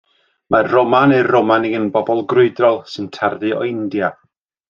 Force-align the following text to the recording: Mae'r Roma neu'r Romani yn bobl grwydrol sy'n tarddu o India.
Mae'r 0.53 0.69
Roma 0.75 1.01
neu'r 1.11 1.29
Romani 1.35 1.73
yn 1.81 1.85
bobl 1.97 2.23
grwydrol 2.33 2.81
sy'n 2.95 3.13
tarddu 3.19 3.53
o 3.61 3.63
India. 3.75 4.11